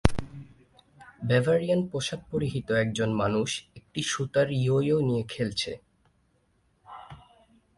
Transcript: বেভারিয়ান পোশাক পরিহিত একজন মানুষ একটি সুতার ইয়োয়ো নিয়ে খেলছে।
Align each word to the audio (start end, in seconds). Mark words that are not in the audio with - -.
বেভারিয়ান 1.23 1.81
পোশাক 1.91 2.21
পরিহিত 2.31 2.67
একজন 2.83 3.09
মানুষ 3.13 3.49
একটি 3.75 4.01
সুতার 4.03 4.47
ইয়োয়ো 4.53 4.97
নিয়ে 5.07 5.23
খেলছে। 5.29 5.71